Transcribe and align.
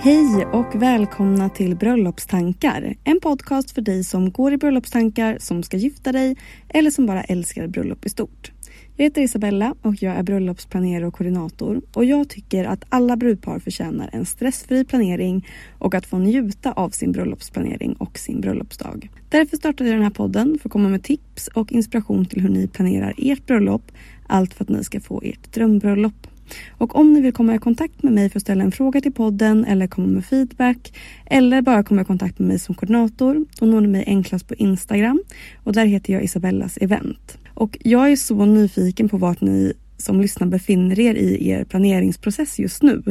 Hej 0.00 0.46
och 0.52 0.82
välkomna 0.82 1.48
till 1.48 1.76
Bröllopstankar. 1.76 2.94
En 3.04 3.20
podcast 3.20 3.70
för 3.70 3.82
dig 3.82 4.04
som 4.04 4.32
går 4.32 4.52
i 4.52 4.56
bröllopstankar, 4.56 5.38
som 5.40 5.62
ska 5.62 5.76
gifta 5.76 6.12
dig 6.12 6.36
eller 6.68 6.90
som 6.90 7.06
bara 7.06 7.22
älskar 7.22 7.66
bröllop 7.66 8.06
i 8.06 8.08
stort. 8.08 8.52
Jag 8.96 9.04
heter 9.04 9.22
Isabella 9.22 9.74
och 9.82 10.02
jag 10.02 10.14
är 10.14 10.22
bröllopsplanerare 10.22 11.06
och 11.06 11.14
koordinator 11.14 11.80
och 11.94 12.04
jag 12.04 12.28
tycker 12.28 12.64
att 12.64 12.84
alla 12.88 13.16
brudpar 13.16 13.58
förtjänar 13.58 14.10
en 14.12 14.26
stressfri 14.26 14.84
planering 14.84 15.46
och 15.78 15.94
att 15.94 16.06
få 16.06 16.18
njuta 16.18 16.72
av 16.72 16.90
sin 16.90 17.12
bröllopsplanering 17.12 17.92
och 17.92 18.18
sin 18.18 18.40
bröllopsdag. 18.40 19.10
Därför 19.28 19.56
startade 19.56 19.90
jag 19.90 19.96
den 19.96 20.04
här 20.04 20.10
podden 20.10 20.58
för 20.62 20.68
att 20.68 20.72
komma 20.72 20.88
med 20.88 21.02
tips 21.02 21.48
och 21.48 21.72
inspiration 21.72 22.26
till 22.26 22.42
hur 22.42 22.48
ni 22.48 22.68
planerar 22.68 23.14
ert 23.18 23.46
bröllop. 23.46 23.92
Allt 24.26 24.54
för 24.54 24.64
att 24.64 24.68
ni 24.68 24.84
ska 24.84 25.00
få 25.00 25.22
ert 25.24 25.52
drömbröllop. 25.52 26.26
Och 26.70 26.96
om 26.96 27.12
ni 27.12 27.20
vill 27.20 27.32
komma 27.32 27.54
i 27.54 27.58
kontakt 27.58 28.02
med 28.02 28.12
mig 28.12 28.30
för 28.30 28.38
att 28.38 28.42
ställa 28.42 28.64
en 28.64 28.72
fråga 28.72 29.00
till 29.00 29.12
podden 29.12 29.64
eller 29.64 29.86
komma 29.86 30.06
med 30.06 30.24
feedback 30.24 30.92
eller 31.26 31.62
bara 31.62 31.82
komma 31.82 32.02
i 32.02 32.04
kontakt 32.04 32.38
med 32.38 32.48
mig 32.48 32.58
som 32.58 32.74
koordinator, 32.74 33.44
då 33.58 33.66
når 33.66 33.80
ni 33.80 33.88
mig 33.88 34.04
enklast 34.06 34.48
på 34.48 34.54
Instagram 34.54 35.22
och 35.64 35.72
där 35.72 35.86
heter 35.86 36.12
jag 36.12 36.24
Isabellas 36.24 36.76
event. 36.76 37.38
Och 37.54 37.78
jag 37.80 38.12
är 38.12 38.16
så 38.16 38.44
nyfiken 38.44 39.08
på 39.08 39.16
vart 39.16 39.40
ni 39.40 39.72
som 39.98 40.20
lyssnar 40.20 40.46
befinner 40.46 41.00
er 41.00 41.14
i 41.14 41.48
er 41.50 41.64
planeringsprocess 41.64 42.58
just 42.58 42.82
nu. 42.82 43.02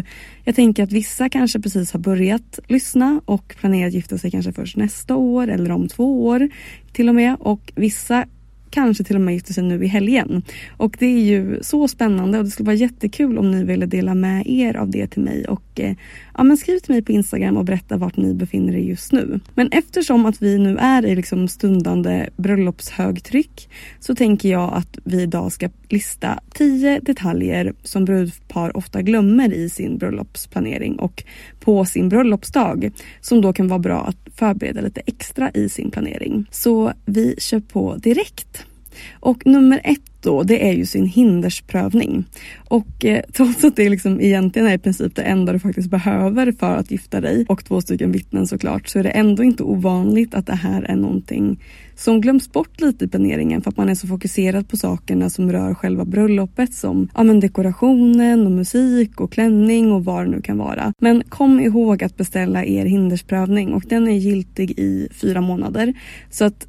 Jag 0.44 0.56
tänker 0.56 0.84
att 0.84 0.92
vissa 0.92 1.30
kanske 1.30 1.60
precis 1.60 1.92
har 1.92 2.00
börjat 2.00 2.60
lyssna 2.68 3.22
och 3.26 3.56
planerar 3.60 3.88
att 3.88 3.94
gifta 3.94 4.18
sig 4.18 4.32
kanske 4.32 4.54
först 4.54 4.78
nästa 4.78 5.16
år 5.16 5.48
eller 5.48 5.72
om 5.72 5.88
två 5.88 6.26
år 6.28 6.50
till 6.94 7.10
och 7.10 7.16
med 7.16 7.36
och 7.40 7.72
vissa 7.76 8.26
kanske 8.70 9.04
till 9.04 9.16
och 9.16 9.22
med 9.22 9.34
gifter 9.34 9.54
sig 9.54 9.64
nu 9.64 9.84
i 9.84 9.88
helgen. 9.88 10.44
Och 10.78 10.96
det 11.00 11.06
är 11.06 11.20
ju 11.20 11.60
så 11.64 11.88
spännande 11.88 12.38
och 12.38 12.44
det 12.44 12.52
skulle 12.52 12.68
vara 12.68 12.76
jättekul 12.76 13.38
om 13.38 13.52
ni 13.52 13.64
ville 13.64 13.86
dela 13.86 14.16
med 14.16 14.48
er 14.48 14.78
av 14.78 14.90
det 14.90 15.08
till 15.08 15.22
mig. 15.22 15.46
Och 15.48 15.80
eh, 15.80 15.96
ja, 16.38 16.44
men 16.44 16.58
skriv 16.58 16.80
till 16.80 16.94
mig 16.94 17.02
på 17.02 17.12
Instagram 17.12 17.58
och 17.58 17.66
berätta 17.66 17.98
vart 17.98 18.18
ni 18.18 18.34
befinner 18.34 18.76
er 18.76 18.80
just 18.80 19.12
nu. 19.12 19.40
Men 19.56 19.70
eftersom 19.72 20.26
att 20.26 20.42
vi 20.42 20.58
nu 20.58 20.78
är 20.78 21.06
i 21.06 21.16
liksom 21.16 21.48
stundande 21.48 22.30
bröllopshögtryck 22.38 23.70
så 24.00 24.16
tänker 24.16 24.50
jag 24.50 24.74
att 24.74 24.98
vi 25.04 25.22
idag 25.22 25.52
ska 25.52 25.70
lista 25.90 26.40
10 26.54 27.00
detaljer 27.00 27.74
som 27.84 28.06
brudpar 28.06 28.78
ofta 28.78 29.02
glömmer 29.02 29.54
i 29.54 29.70
sin 29.70 29.98
bröllopsplanering 29.98 31.00
och 31.00 31.24
på 31.68 31.86
sin 31.86 32.10
bröllopsdag 32.10 32.92
som 33.22 33.42
då 33.42 33.54
kan 33.54 33.68
vara 33.68 33.80
bra 33.80 34.02
att 34.06 34.36
förbereda 34.36 34.82
lite 34.82 35.02
extra 35.06 35.52
i 35.52 35.70
sin 35.70 35.92
planering. 35.92 36.46
Så 36.52 36.94
vi 37.06 37.36
kör 37.38 37.60
på 37.60 37.96
direkt. 37.96 38.66
Och 39.14 39.46
nummer 39.46 39.82
ett 39.84 40.07
då, 40.22 40.44
det 40.44 40.70
är 40.70 40.74
ju 40.74 40.86
sin 40.86 41.06
hindersprövning. 41.06 42.26
Och 42.70 43.06
eh, 43.06 43.22
trots 43.34 43.64
att 43.64 43.76
det 43.76 43.90
liksom 43.90 44.22
egentligen 44.22 44.68
är 44.68 44.74
i 44.74 44.78
princip 44.78 45.16
det 45.16 45.22
enda 45.22 45.54
du 45.54 45.60
faktiskt 45.60 45.90
behöver 45.90 46.52
för 46.52 46.76
att 46.76 46.92
gifta 46.92 47.22
dig 47.22 47.46
och 47.50 47.66
två 47.66 47.82
stycken 47.82 48.12
vittnen 48.12 48.48
såklart 48.48 48.88
så 48.88 49.00
är 49.00 49.04
det 49.04 49.10
ändå 49.10 49.44
inte 49.44 49.64
ovanligt 49.64 50.36
att 50.36 50.48
det 50.48 50.56
här 50.56 50.82
är 50.82 50.96
någonting 50.96 51.60
som 51.96 52.22
glöms 52.22 52.52
bort 52.52 52.82
lite 52.82 53.06
i 53.06 53.08
planeringen 53.08 53.62
för 53.62 53.70
att 53.70 53.78
man 53.78 53.90
är 53.90 53.96
så 53.96 54.08
fokuserad 54.08 54.70
på 54.70 54.78
sakerna 54.78 55.30
som 55.30 55.52
rör 55.52 55.74
själva 55.74 56.06
bröllopet 56.06 56.74
som 56.74 57.10
ja, 57.16 57.24
men 57.24 57.40
dekorationen 57.40 58.46
och 58.46 58.52
musik 58.52 59.22
och 59.22 59.32
klänning 59.32 59.92
och 59.92 60.06
vad 60.06 60.26
det 60.26 60.32
nu 60.32 60.42
kan 60.42 60.58
vara. 60.58 60.94
Men 61.00 61.24
kom 61.30 61.60
ihåg 61.60 62.04
att 62.04 62.18
beställa 62.18 62.66
er 62.66 62.86
hindersprövning 62.86 63.74
och 63.74 63.84
den 63.90 64.08
är 64.08 64.18
giltig 64.18 64.80
i 64.80 65.08
fyra 65.12 65.42
månader. 65.42 65.94
Så 66.30 66.46
att 66.46 66.68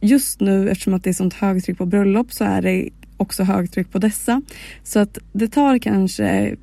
just 0.00 0.40
nu 0.40 0.70
eftersom 0.70 0.94
att 0.94 1.04
det 1.04 1.10
är 1.10 1.14
sånt 1.14 1.34
högtryck 1.34 1.78
på 1.78 1.86
bröllop 1.86 2.32
så 2.32 2.44
är 2.44 2.62
det 2.62 2.88
också 3.18 3.42
högtryck 3.42 3.92
på 3.92 3.98
dessa. 3.98 4.42
Så 4.82 4.98
att 4.98 5.18
det 5.32 5.48
tar 5.48 5.78
kanske 5.78 6.56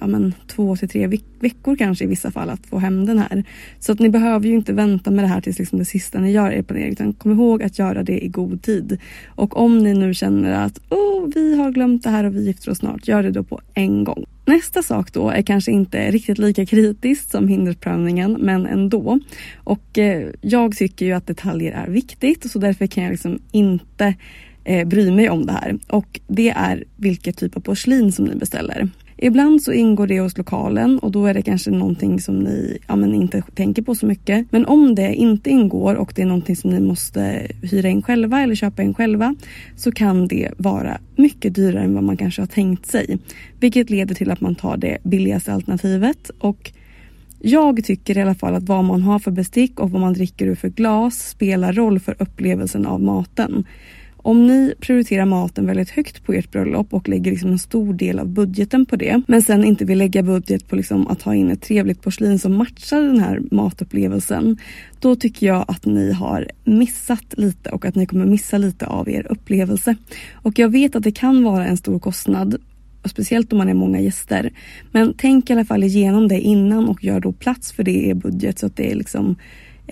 ja 0.00 0.06
men, 0.06 0.34
två 0.46 0.76
till 0.76 0.88
tre 0.88 1.06
veckor 1.40 1.76
kanske 1.76 2.04
i 2.04 2.08
vissa 2.08 2.30
fall 2.30 2.50
att 2.50 2.66
få 2.66 2.78
hem 2.78 3.06
den 3.06 3.18
här. 3.18 3.44
Så 3.78 3.92
att 3.92 3.98
ni 3.98 4.08
behöver 4.08 4.46
ju 4.46 4.54
inte 4.54 4.72
vänta 4.72 5.10
med 5.10 5.24
det 5.24 5.28
här 5.28 5.40
tills 5.40 5.58
liksom 5.58 5.78
det 5.78 5.84
sista 5.84 6.18
ni 6.18 6.30
gör 6.30 6.50
er 6.50 6.62
planering 6.62 6.92
utan 6.92 7.12
kom 7.12 7.32
ihåg 7.32 7.62
att 7.62 7.78
göra 7.78 8.02
det 8.02 8.24
i 8.24 8.28
god 8.28 8.62
tid. 8.62 8.98
Och 9.26 9.56
om 9.56 9.78
ni 9.78 9.94
nu 9.94 10.14
känner 10.14 10.64
att 10.64 10.80
oh, 10.88 11.28
vi 11.34 11.56
har 11.56 11.70
glömt 11.70 12.02
det 12.02 12.10
här 12.10 12.24
och 12.24 12.36
vi 12.36 12.44
gifter 12.46 12.70
oss 12.70 12.78
snart, 12.78 13.08
gör 13.08 13.22
det 13.22 13.30
då 13.30 13.42
på 13.42 13.60
en 13.74 14.04
gång. 14.04 14.24
Nästa 14.50 14.82
sak 14.82 15.12
då 15.12 15.30
är 15.30 15.42
kanske 15.42 15.72
inte 15.72 16.10
riktigt 16.10 16.38
lika 16.38 16.66
kritiskt 16.66 17.30
som 17.30 17.48
hindersprövningen 17.48 18.36
men 18.40 18.66
ändå. 18.66 19.18
Och 19.64 19.98
eh, 19.98 20.28
jag 20.40 20.76
tycker 20.76 21.06
ju 21.06 21.12
att 21.12 21.26
detaljer 21.26 21.72
är 21.72 21.86
viktigt 21.86 22.50
så 22.50 22.58
därför 22.58 22.86
kan 22.86 23.04
jag 23.04 23.10
liksom 23.10 23.38
inte 23.52 24.14
eh, 24.64 24.88
bry 24.88 25.10
mig 25.10 25.30
om 25.30 25.46
det 25.46 25.52
här. 25.52 25.78
Och 25.88 26.20
det 26.26 26.50
är 26.50 26.84
vilket 26.96 27.38
typ 27.38 27.56
av 27.56 27.60
porslin 27.60 28.12
som 28.12 28.24
ni 28.24 28.34
beställer. 28.34 28.88
Ibland 29.22 29.62
så 29.62 29.72
ingår 29.72 30.06
det 30.06 30.20
hos 30.20 30.38
lokalen 30.38 30.98
och 30.98 31.10
då 31.10 31.26
är 31.26 31.34
det 31.34 31.42
kanske 31.42 31.70
någonting 31.70 32.20
som 32.20 32.38
ni 32.38 32.78
ja, 32.86 32.96
men 32.96 33.14
inte 33.14 33.42
tänker 33.54 33.82
på 33.82 33.94
så 33.94 34.06
mycket. 34.06 34.52
Men 34.52 34.66
om 34.66 34.94
det 34.94 35.14
inte 35.14 35.50
ingår 35.50 35.94
och 35.94 36.12
det 36.16 36.22
är 36.22 36.26
någonting 36.26 36.56
som 36.56 36.70
ni 36.70 36.80
måste 36.80 37.46
hyra 37.62 37.88
in 37.88 38.02
själva 38.02 38.40
eller 38.40 38.54
köpa 38.54 38.82
in 38.82 38.94
själva 38.94 39.34
så 39.76 39.92
kan 39.92 40.28
det 40.28 40.50
vara 40.56 40.98
mycket 41.16 41.54
dyrare 41.54 41.84
än 41.84 41.94
vad 41.94 42.04
man 42.04 42.16
kanske 42.16 42.42
har 42.42 42.46
tänkt 42.46 42.86
sig. 42.86 43.18
Vilket 43.60 43.90
leder 43.90 44.14
till 44.14 44.30
att 44.30 44.40
man 44.40 44.54
tar 44.54 44.76
det 44.76 44.98
billigaste 45.02 45.52
alternativet. 45.52 46.30
Och 46.38 46.72
jag 47.40 47.84
tycker 47.84 48.18
i 48.18 48.22
alla 48.22 48.34
fall 48.34 48.54
att 48.54 48.68
vad 48.68 48.84
man 48.84 49.02
har 49.02 49.18
för 49.18 49.30
bestick 49.30 49.80
och 49.80 49.90
vad 49.90 50.00
man 50.00 50.12
dricker 50.12 50.46
ur 50.46 50.54
för 50.54 50.68
glas 50.68 51.28
spelar 51.28 51.72
roll 51.72 52.00
för 52.00 52.16
upplevelsen 52.18 52.86
av 52.86 53.02
maten. 53.02 53.64
Om 54.22 54.46
ni 54.46 54.74
prioriterar 54.80 55.24
maten 55.24 55.66
väldigt 55.66 55.90
högt 55.90 56.24
på 56.24 56.32
ert 56.32 56.50
bröllop 56.50 56.94
och 56.94 57.08
lägger 57.08 57.30
liksom 57.30 57.50
en 57.50 57.58
stor 57.58 57.94
del 57.94 58.18
av 58.18 58.28
budgeten 58.28 58.86
på 58.86 58.96
det 58.96 59.22
men 59.26 59.42
sen 59.42 59.64
inte 59.64 59.84
vill 59.84 59.98
lägga 59.98 60.22
budget 60.22 60.68
på 60.68 60.76
liksom 60.76 61.06
att 61.06 61.22
ha 61.22 61.34
in 61.34 61.50
ett 61.50 61.62
trevligt 61.62 62.02
porslin 62.02 62.38
som 62.38 62.56
matchar 62.56 63.02
den 63.02 63.20
här 63.20 63.40
matupplevelsen 63.50 64.58
då 65.00 65.16
tycker 65.16 65.46
jag 65.46 65.64
att 65.68 65.86
ni 65.86 66.12
har 66.12 66.50
missat 66.64 67.34
lite 67.36 67.70
och 67.70 67.84
att 67.84 67.94
ni 67.94 68.06
kommer 68.06 68.26
missa 68.26 68.58
lite 68.58 68.86
av 68.86 69.08
er 69.08 69.26
upplevelse. 69.30 69.96
Och 70.32 70.58
jag 70.58 70.68
vet 70.68 70.96
att 70.96 71.02
det 71.02 71.12
kan 71.12 71.44
vara 71.44 71.66
en 71.66 71.76
stor 71.76 71.98
kostnad 71.98 72.56
speciellt 73.04 73.52
om 73.52 73.58
man 73.58 73.68
är 73.68 73.74
många 73.74 74.00
gäster. 74.00 74.52
Men 74.92 75.14
tänk 75.16 75.50
i 75.50 75.52
alla 75.52 75.64
fall 75.64 75.84
igenom 75.84 76.28
det 76.28 76.40
innan 76.40 76.88
och 76.88 77.04
gör 77.04 77.20
då 77.20 77.32
plats 77.32 77.72
för 77.72 77.82
det 77.82 77.90
i 77.90 78.08
er 78.08 78.14
budget 78.14 78.58
så 78.58 78.66
att 78.66 78.76
det 78.76 78.90
är 78.90 78.94
liksom 78.94 79.36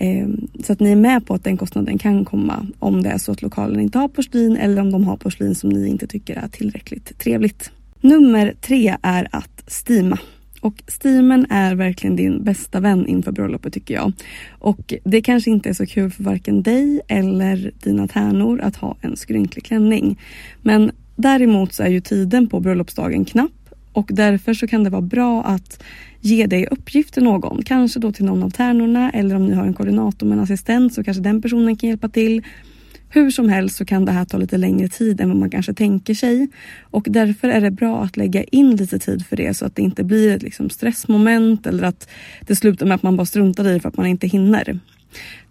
Ehm, 0.01 0.47
så 0.63 0.73
att 0.73 0.79
ni 0.79 0.91
är 0.91 0.95
med 0.95 1.25
på 1.25 1.33
att 1.33 1.43
den 1.43 1.57
kostnaden 1.57 1.97
kan 1.97 2.25
komma 2.25 2.67
om 2.79 3.03
det 3.03 3.09
är 3.09 3.17
så 3.17 3.31
att 3.31 3.41
lokalen 3.41 3.79
inte 3.79 3.97
har 3.97 4.07
porslin 4.07 4.57
eller 4.57 4.81
om 4.81 4.91
de 4.91 5.03
har 5.03 5.17
porslin 5.17 5.55
som 5.55 5.69
ni 5.69 5.87
inte 5.87 6.07
tycker 6.07 6.35
är 6.35 6.47
tillräckligt 6.47 7.19
trevligt. 7.19 7.71
Nummer 8.01 8.53
tre 8.61 8.97
är 9.01 9.27
att 9.31 9.63
stima. 9.71 10.17
Och 10.61 10.83
steamen 10.87 11.45
är 11.49 11.75
verkligen 11.75 12.15
din 12.15 12.43
bästa 12.43 12.79
vän 12.79 13.07
inför 13.07 13.31
bröllopet 13.31 13.73
tycker 13.73 13.93
jag. 13.93 14.11
Och 14.59 14.93
det 15.03 15.21
kanske 15.21 15.51
inte 15.51 15.69
är 15.69 15.73
så 15.73 15.85
kul 15.85 16.11
för 16.11 16.23
varken 16.23 16.63
dig 16.63 17.01
eller 17.07 17.71
dina 17.83 18.07
tärnor 18.07 18.61
att 18.61 18.75
ha 18.75 18.97
en 19.01 19.17
skrynklig 19.17 19.65
klänning. 19.65 20.19
Men 20.61 20.91
däremot 21.15 21.73
så 21.73 21.83
är 21.83 21.89
ju 21.89 22.01
tiden 22.01 22.49
på 22.49 22.59
bröllopsdagen 22.59 23.25
knapp 23.25 23.51
och 23.99 24.09
därför 24.13 24.53
så 24.53 24.67
kan 24.67 24.83
det 24.83 24.89
vara 24.89 25.01
bra 25.01 25.43
att 25.43 25.83
ge 26.21 26.45
dig 26.45 26.67
uppgift 26.71 27.13
till 27.13 27.23
någon. 27.23 27.63
Kanske 27.63 27.99
då 27.99 28.11
till 28.11 28.25
någon 28.25 28.43
av 28.43 28.49
tärnorna 28.49 29.11
eller 29.11 29.35
om 29.35 29.45
ni 29.45 29.55
har 29.55 29.65
en 29.65 29.73
koordinator 29.73 30.27
med 30.27 30.37
en 30.37 30.43
assistent 30.43 30.93
så 30.93 31.03
kanske 31.03 31.23
den 31.23 31.41
personen 31.41 31.75
kan 31.75 31.89
hjälpa 31.89 32.09
till. 32.09 32.43
Hur 33.09 33.31
som 33.31 33.49
helst 33.49 33.75
så 33.75 33.85
kan 33.85 34.05
det 34.05 34.11
här 34.11 34.25
ta 34.25 34.37
lite 34.37 34.57
längre 34.57 34.87
tid 34.87 35.21
än 35.21 35.29
vad 35.29 35.37
man 35.37 35.49
kanske 35.49 35.73
tänker 35.73 36.13
sig. 36.13 36.47
Och 36.81 37.07
därför 37.09 37.49
är 37.49 37.61
det 37.61 37.71
bra 37.71 38.03
att 38.03 38.17
lägga 38.17 38.43
in 38.43 38.75
lite 38.75 38.99
tid 38.99 39.25
för 39.25 39.35
det 39.35 39.53
så 39.53 39.65
att 39.65 39.75
det 39.75 39.81
inte 39.81 40.03
blir 40.03 40.35
ett 40.35 40.43
liksom 40.43 40.69
stressmoment 40.69 41.67
eller 41.67 41.83
att 41.83 42.09
det 42.41 42.55
slutar 42.55 42.85
med 42.85 42.95
att 42.95 43.03
man 43.03 43.17
bara 43.17 43.25
struntar 43.25 43.67
i 43.67 43.73
det 43.73 43.79
för 43.79 43.89
att 43.89 43.97
man 43.97 44.05
inte 44.05 44.27
hinner. 44.27 44.79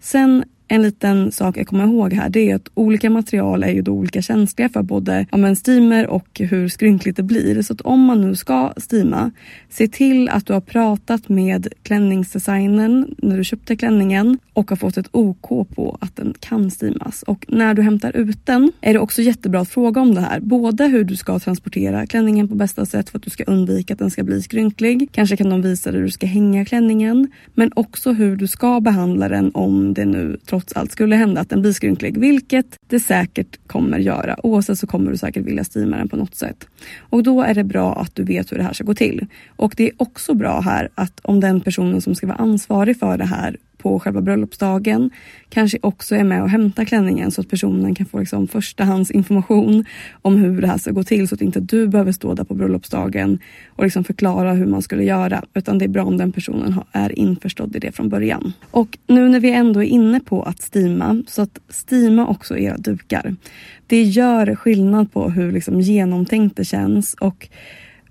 Sen 0.01 0.45
liten 0.69 1.33
sak 1.33 1.59
att 1.59 1.67
komma 1.67 1.85
ihåg 1.85 2.13
här 2.13 2.29
det 2.29 2.51
är 2.51 2.55
att 2.55 2.69
olika 2.75 3.11
material 3.11 3.63
är 3.65 3.73
ju 3.73 3.83
då 3.83 3.93
olika 3.93 4.23
känsliga 4.23 4.69
för 4.69 4.83
både 4.83 5.27
ja, 5.31 5.37
men 5.37 5.57
steamer 5.57 6.07
och 6.07 6.41
hur 6.41 6.69
skrynkligt 6.69 7.17
det 7.17 7.23
blir. 7.23 7.63
Så 7.63 7.73
att 7.73 7.81
om 7.81 8.05
man 8.05 8.21
nu 8.21 8.37
ska 8.37 8.73
steama, 8.77 9.31
se 9.69 9.89
till 9.89 10.29
att 10.29 10.47
du 10.47 10.53
har 10.53 10.61
pratat 10.61 11.29
med 11.29 11.69
klänningsdesignern 11.83 13.15
när 13.19 13.37
du 13.37 13.45
köpte 13.45 13.77
klänningen 13.77 14.39
och 14.53 14.71
har 14.71 14.77
fått 14.77 14.97
ett 14.97 15.09
OK 15.13 15.49
på 15.49 15.99
att 16.01 16.17
den 16.17 16.35
kan 16.41 16.71
steamas. 16.71 17.23
Och 17.23 17.45
när 17.49 17.75
du 17.75 17.83
hämtar 17.83 18.17
ut 18.17 18.47
den 18.47 18.73
är 18.81 18.93
det 18.93 18.99
också 18.99 19.23
jättebra 19.23 19.61
att 19.61 19.69
fråga 19.69 20.01
om 20.01 20.15
det 20.15 20.21
här. 20.21 20.41
Både 20.41 20.87
hur 20.87 21.05
du 21.05 21.17
ska 21.17 21.39
transportera 21.39 22.07
klänningen 22.07 22.49
på 22.49 22.55
bästa 22.55 22.87
sätt 22.87 23.11
för 23.11 23.19
att 23.19 23.25
du 23.25 23.31
ska 23.31 23.45
undvika 23.45 23.95
att 23.95 23.99
den 23.99 24.11
ska 24.11 24.23
bli 24.23 24.43
skrynklig. 24.43 25.09
Kanske 25.13 25.37
kan 25.37 25.51
de 25.51 25.63
visa 25.63 25.91
dig 25.91 26.01
hur 26.01 26.07
du 26.07 26.13
ska 26.13 26.27
hänga 26.27 26.65
klänningen. 26.65 27.29
Men 27.55 27.71
också 27.77 28.13
hur 28.13 28.37
du 28.37 28.47
ska 28.47 28.81
behandla 28.81 29.29
den 29.29 29.51
om 29.55 29.95
det 29.95 30.05
nu 30.05 30.39
trots 30.47 30.58
trots 30.59 30.73
allt 30.73 30.93
skulle 30.93 31.17
hända 31.17 31.41
att 31.41 31.49
den 31.49 31.63
blir 31.63 31.73
skrynklig, 31.73 32.19
vilket 32.19 32.67
det 32.89 33.01
säkert 33.01 33.59
kommer 33.67 33.99
göra. 33.99 34.37
Oavsett 34.47 34.79
så 34.79 34.87
kommer 34.87 35.11
du 35.11 35.17
säkert 35.17 35.47
vilja 35.47 35.65
steama 35.65 35.97
den 35.97 36.09
på 36.09 36.17
något 36.17 36.35
sätt. 36.35 36.67
Och 36.99 37.23
då 37.23 37.43
är 37.43 37.55
det 37.55 37.65
bra 37.65 37.95
att 37.95 38.15
du 38.15 38.25
vet 38.25 38.53
hur 38.53 38.57
det 38.57 38.63
här 38.63 38.73
ska 38.73 38.85
gå 38.85 38.95
till. 38.95 39.27
Och 39.57 39.75
det 39.77 39.85
är 39.89 39.93
också 39.97 40.35
bra 40.35 40.61
här 40.61 40.89
att 40.95 41.21
om 41.23 41.41
den 41.41 41.61
personen 41.61 42.01
som 42.01 42.15
ska 42.15 42.27
vara 42.27 42.37
ansvarig 42.37 42.99
för 42.99 43.19
det 43.19 43.25
här 43.25 43.57
på 43.79 44.01
själva 44.01 44.21
bröllopsdagen 44.21 45.11
kanske 45.49 45.79
också 45.83 46.15
är 46.15 46.25
med 46.25 46.43
och 46.43 46.51
hämtar 46.51 46.85
klänningen 46.85 47.31
så 47.31 47.41
att 47.41 47.49
personen 47.49 47.95
kan 47.95 48.07
få 48.07 48.19
liksom 48.19 48.49
förstahandsinformation 48.49 49.85
om 50.23 50.37
hur 50.37 50.61
det 50.61 50.67
här 50.67 50.79
ska 50.79 50.91
gå 50.91 51.03
till 51.03 51.29
så 51.29 51.35
att 51.35 51.41
inte 51.41 51.61
du 51.61 51.89
behöver 51.89 52.13
stå 52.13 52.35
där 52.35 52.45
på 52.45 52.55
bröllopsdagen 52.55 53.39
och 53.69 53.85
liksom 53.85 54.05
förklara 54.05 54.53
hur 54.53 54.67
man 54.67 54.83
skulle 54.83 55.05
göra 55.05 55.45
utan 55.55 55.79
det 55.79 55.85
är 55.85 55.89
bra 55.89 56.05
om 56.05 56.19
den 56.19 56.33
personen 56.33 56.81
är 56.93 57.19
införstådd 57.19 57.77
i 57.77 57.79
det 57.79 57.93
från 57.93 58.09
början. 58.09 58.53
Och 58.71 58.99
nu 59.07 59.29
när 59.29 59.41
vi 59.41 59.51
ändå 59.51 59.83
är 59.83 59.89
inne 59.89 60.21
på 60.21 60.43
att 60.43 60.63
stima 60.63 61.23
så 61.27 61.43
att 61.43 61.59
stima 61.69 62.27
också 62.27 62.59
era 62.59 62.77
dukar. 62.77 63.37
Det 63.87 64.03
gör 64.03 64.55
skillnad 64.55 65.13
på 65.13 65.31
hur 65.31 65.53
liksom 65.53 65.81
genomtänkt 65.81 66.57
det 66.57 66.65
känns 66.65 67.15
och 67.15 67.49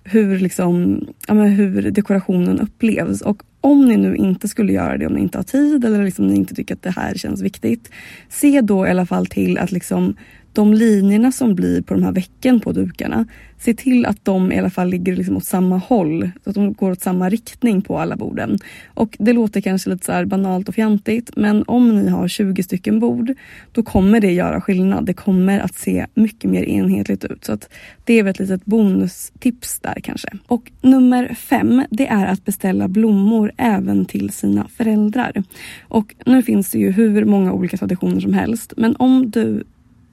hur, 0.04 0.40
liksom, 0.40 1.02
ja, 1.28 1.34
hur 1.34 1.92
dekorationen 1.92 2.60
upplevs. 2.60 3.22
Och 3.22 3.44
om 3.62 3.86
ni 3.86 3.98
nu 3.98 4.16
inte 4.16 4.48
skulle 4.48 4.74
göra 4.74 4.98
det 4.98 5.08
om 5.08 5.14
ni 5.14 5.22
inte 5.22 5.38
har 5.38 5.44
tid 5.44 5.86
eller 5.86 6.04
liksom 6.04 6.28
ni 6.28 6.36
inte 6.36 6.56
tycker 6.56 6.76
att 6.76 6.84
det 6.84 6.92
här 6.92 7.14
känns 7.14 7.42
viktigt. 7.42 7.90
Se 8.30 8.62
då 8.62 8.88
i 8.88 8.90
alla 8.90 9.06
fall 9.06 9.26
till 9.26 9.58
att 9.58 9.72
liksom 9.72 10.16
de 10.58 10.74
linjerna 10.74 11.32
som 11.32 11.56
blir 11.56 11.82
på 11.82 11.94
de 11.94 12.04
här 12.04 12.12
vecken 12.12 12.60
på 12.60 12.72
dukarna, 12.72 13.26
se 13.58 13.74
till 13.74 14.06
att 14.06 14.26
de 14.26 14.52
i 14.52 14.60
alla 14.60 14.70
fall 14.70 14.90
ligger 14.90 15.16
liksom 15.16 15.38
åt 15.38 15.46
samma 15.46 15.78
håll. 15.78 16.30
Så 16.44 16.50
att 16.50 16.56
de 16.56 16.74
går 16.74 16.92
åt 16.92 17.02
samma 17.02 17.30
riktning 17.30 17.82
på 17.82 18.00
alla 18.00 18.16
borden. 18.16 18.60
Och 18.88 19.16
det 19.20 19.34
låter 19.34 19.62
kanske 19.62 19.90
lite 19.90 20.06
så 20.06 20.26
banalt 20.26 20.70
och 20.70 20.76
fjantigt 20.76 21.32
men 21.36 21.64
om 21.68 22.02
ni 22.02 22.10
har 22.10 22.28
20 22.28 22.64
stycken 22.64 23.00
bord 23.00 23.34
då 23.72 23.84
kommer 23.84 24.20
det 24.20 24.32
göra 24.32 24.62
skillnad. 24.62 25.06
Det 25.06 25.14
kommer 25.14 25.60
att 25.60 25.76
se 25.76 26.06
mycket 26.14 26.50
mer 26.50 26.64
enhetligt 26.64 27.26
ut. 27.26 27.46
Så 27.46 27.54
att 27.54 27.70
det 28.04 28.14
är 28.14 28.24
väl 28.24 28.32
ett 28.32 28.40
litet 28.40 28.66
bonustips 28.66 29.80
där 29.80 30.00
kanske. 30.04 30.30
Och 30.48 30.72
nummer 30.82 31.34
fem, 31.34 31.84
det 31.90 32.08
är 32.08 32.26
att 32.26 32.46
beställa 32.46 32.88
blommor 32.88 33.52
även 33.58 34.06
till 34.06 34.30
sina 34.30 34.68
föräldrar. 34.68 35.44
Och 35.82 36.16
nu 36.26 36.44
finns 36.44 36.72
det 36.72 36.80
ju 36.80 36.92
hur 36.92 37.26
många 37.26 37.54
olika 37.54 37.78
traditioner 37.78 38.20
som 38.20 38.34
helst 38.34 38.74
men 38.78 38.96
om 38.96 39.32
du 39.32 39.64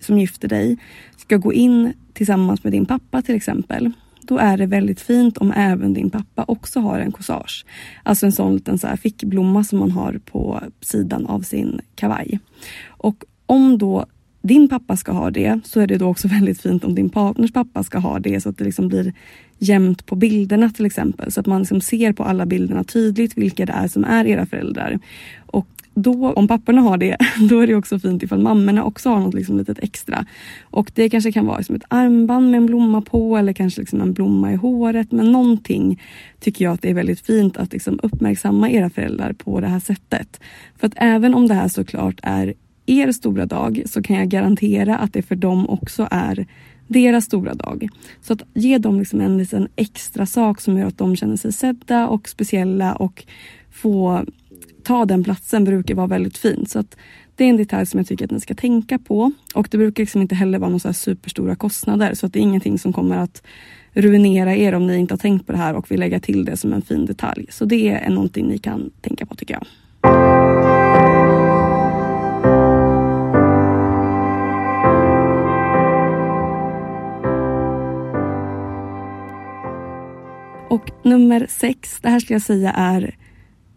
som 0.05 0.19
gifter 0.19 0.49
dig 0.49 0.77
ska 1.17 1.37
gå 1.37 1.53
in 1.53 1.93
tillsammans 2.13 2.65
med 2.65 2.73
din 2.73 2.87
pappa 2.87 3.23
till 3.23 3.35
exempel 3.35 3.93
då 4.27 4.39
är 4.39 4.57
det 4.57 4.67
väldigt 4.67 5.01
fint 5.01 5.39
om 5.39 5.53
även 5.53 5.95
din 5.95 6.11
pappa 6.11 6.45
också 6.49 6.81
har 6.81 6.99
en 6.99 7.13
corsage. 7.13 7.65
Alltså 8.03 8.27
en 8.27 8.33
sån 8.33 8.55
liten 8.55 8.79
så 8.79 8.87
här 8.87 8.97
fickblomma 8.97 9.65
som 9.65 9.79
man 9.79 9.91
har 9.91 10.21
på 10.25 10.61
sidan 10.81 11.27
av 11.27 11.41
sin 11.41 11.81
kavaj. 11.95 12.39
Och 12.87 13.25
om 13.47 13.79
då 13.79 14.07
din 14.43 14.69
pappa 14.69 14.97
ska 14.97 15.13
ha 15.13 15.31
det 15.31 15.61
så 15.65 15.81
är 15.81 15.87
det 15.87 15.99
då 15.99 16.07
också 16.07 16.29
väldigt 16.39 16.61
fint 16.61 16.85
om 16.85 16.95
din 16.95 17.11
partners 17.11 17.53
pappa 17.53 17.83
ska 17.83 17.99
ha 17.99 18.19
det 18.19 18.41
så 18.41 18.49
att 18.49 18.59
det 18.59 18.65
liksom 18.65 18.89
blir 18.89 19.13
jämnt 19.59 20.07
på 20.07 20.17
bilderna 20.17 20.71
till 20.71 20.87
exempel. 20.87 21.33
Så 21.33 21.41
att 21.41 21.47
man 21.47 21.61
liksom 21.61 21.81
ser 21.81 22.13
på 22.13 22.25
alla 22.25 22.47
bilderna 22.47 22.85
tydligt 22.85 23.39
vilka 23.39 23.67
det 23.67 23.73
är 23.73 23.89
som 23.89 24.05
är 24.05 24.27
era 24.27 24.47
föräldrar. 24.47 24.99
Och 25.47 25.69
då, 25.95 26.33
om 26.33 26.49
papporna 26.49 26.81
har 26.81 26.97
det, 26.97 27.17
då 27.49 27.61
är 27.61 27.67
det 27.67 27.75
också 27.75 27.99
fint 27.99 28.23
ifall 28.23 28.43
mammorna 28.43 28.85
också 28.85 29.09
har 29.09 29.21
något 29.21 29.35
liksom 29.35 29.59
litet 29.59 29.79
extra. 29.79 30.27
Och 30.63 30.91
det 30.95 31.09
kanske 31.09 31.33
kan 31.33 31.47
vara 31.47 31.63
som 31.63 31.75
ett 31.75 31.85
armband 31.89 32.51
med 32.51 32.59
en 32.59 32.67
blomma 32.67 33.01
på 33.01 33.37
eller 33.37 33.53
kanske 33.53 33.81
liksom 33.81 34.01
en 34.01 34.13
blomma 34.13 34.53
i 34.53 34.57
håret. 34.57 35.13
Men 35.13 35.33
någonting 35.33 36.03
tycker 36.41 36.65
jag 36.65 36.75
att 36.75 36.83
det 36.83 36.91
är 36.91 36.95
väldigt 36.95 37.21
fint 37.21 37.57
att 37.57 37.73
liksom 37.73 38.01
uppmärksamma 38.03 38.71
era 38.71 38.91
föräldrar 38.91 39.33
på 39.33 39.61
det 39.61 39.67
här 39.67 39.81
sättet. 39.81 40.41
För 40.79 40.87
att 40.87 40.95
även 40.97 41.35
om 41.35 41.49
det 41.49 41.55
här 41.55 41.69
såklart 41.69 42.21
är 42.23 42.55
er 42.87 43.13
stora 43.13 43.47
dag 43.47 43.83
så 43.87 44.03
kan 44.03 44.17
jag 44.17 44.29
garantera 44.29 44.97
att 44.97 45.13
det 45.13 45.23
för 45.23 45.37
dem 45.37 45.69
också 45.69 46.09
är 46.11 46.47
deras 46.87 47.25
stora 47.25 47.55
dag. 47.55 47.89
Så 48.23 48.33
att 48.33 48.43
ge 48.55 48.79
dem 48.79 48.99
liksom 48.99 49.21
en 49.21 49.39
liten 49.39 49.69
extra 49.77 50.27
sak 50.27 50.61
som 50.61 50.79
gör 50.79 50.87
att 50.87 50.99
de 50.99 51.17
känner 51.17 51.37
sig 51.37 51.53
sedda 51.53 52.09
och 52.09 52.29
speciella 52.29 52.95
och 52.95 53.25
få 53.71 54.25
ta 54.85 55.05
den 55.05 55.25
platsen 55.25 55.65
brukar 55.65 55.95
vara 55.95 56.07
väldigt 56.07 56.39
fint. 56.39 56.71
Så 56.71 56.79
att 56.79 56.97
det 57.37 57.45
är 57.45 57.49
en 57.49 57.57
detalj 57.57 57.87
som 57.87 57.99
jag 57.99 58.07
tycker 58.07 58.25
att 58.25 58.31
ni 58.31 58.41
ska 58.41 58.55
tänka 58.55 58.99
på. 58.99 59.33
Och 59.55 59.69
det 59.71 59.79
brukar 59.79 60.03
liksom 60.03 60.23
inte 60.23 60.35
heller 60.35 60.59
vara 60.59 60.71
några 60.71 60.93
superstora 60.93 61.57
kostnader 61.57 62.15
så 62.15 62.27
att 62.27 62.33
det 62.33 62.39
är 62.39 62.43
ingenting 62.43 62.79
som 62.79 62.93
kommer 62.93 63.17
att 63.17 63.43
ruinera 63.93 64.57
er 64.57 64.75
om 64.75 64.87
ni 64.87 64.97
inte 64.97 65.15
har 65.15 65.19
tänkt 65.19 65.47
på 65.47 65.53
det 65.53 65.59
här 65.59 65.75
och 65.75 65.91
vill 65.91 66.01
lägga 66.01 66.21
till 66.21 66.45
det 66.45 66.57
som 66.57 66.73
en 66.73 66.83
fin 66.83 67.07
detalj. 67.07 67.47
Så 67.51 67.65
det 67.65 67.89
är 67.89 68.11
någonting 68.11 68.47
ni 68.47 68.59
kan 68.59 68.91
tänka 69.01 69.27
på 69.27 69.35
tycker 69.35 69.55
jag. 69.55 69.67
Och 80.69 80.91
nummer 81.03 81.47
sex, 81.51 81.99
det 82.01 82.09
här 82.09 82.21
skulle 82.21 82.35
jag 82.35 82.43
säga 82.43 82.73
är 82.73 83.17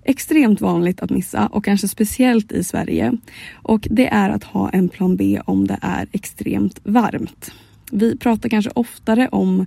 extremt 0.07 0.61
vanligt 0.61 1.01
att 1.01 1.09
missa 1.09 1.47
och 1.47 1.65
kanske 1.65 1.87
speciellt 1.87 2.51
i 2.51 2.63
Sverige. 2.63 3.17
Och 3.53 3.87
det 3.91 4.07
är 4.07 4.29
att 4.29 4.43
ha 4.43 4.69
en 4.69 4.89
plan 4.89 5.15
B 5.15 5.41
om 5.45 5.67
det 5.67 5.77
är 5.81 6.07
extremt 6.11 6.79
varmt. 6.83 7.51
Vi 7.91 8.17
pratar 8.17 8.49
kanske 8.49 8.71
oftare 8.75 9.27
om 9.31 9.65